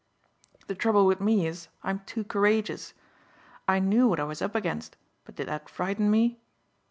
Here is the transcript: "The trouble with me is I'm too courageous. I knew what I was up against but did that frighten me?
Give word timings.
"The 0.65 0.73
trouble 0.73 1.05
with 1.05 1.21
me 1.21 1.45
is 1.45 1.67
I'm 1.83 1.99
too 2.07 2.23
courageous. 2.23 2.95
I 3.67 3.77
knew 3.77 4.07
what 4.07 4.19
I 4.19 4.23
was 4.23 4.41
up 4.41 4.55
against 4.55 4.97
but 5.25 5.35
did 5.35 5.47
that 5.47 5.69
frighten 5.69 6.09
me? 6.09 6.39